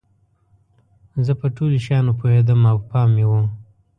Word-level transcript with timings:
زه 1.25 1.33
په 1.39 1.47
ټولو 1.55 1.75
شیانو 1.85 2.13
پوهیدم 2.19 2.61
او 2.71 2.77
پام 2.89 3.07
مې 3.15 3.25
و. 3.29 3.31